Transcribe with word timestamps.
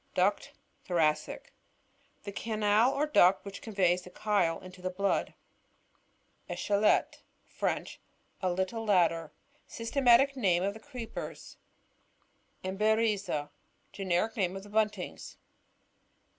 Duct 0.15 0.51
(Thoracic.)— 0.83 1.53
The 2.23 2.31
canal 2.31 2.91
or 2.91 3.05
duct 3.05 3.45
which 3.45 3.61
conveys 3.61 4.01
the 4.01 4.09
chyle 4.09 4.59
into 4.61 4.81
the 4.81 4.89
blood. 4.89 5.35
EcHELETTE.— 6.49 7.21
Frcnch. 7.59 7.97
A 8.41 8.51
little 8.51 8.83
ladder. 8.83 9.31
Systematic 9.67 10.35
name 10.35 10.63
of 10.63 10.73
the 10.73 10.79
Creepers. 10.79 11.57
Emberiza.— 12.63 13.51
Generic 13.95 14.35
name 14.37 14.55
of 14.55 14.63
the 14.63 14.69
Buntings. 14.69 15.37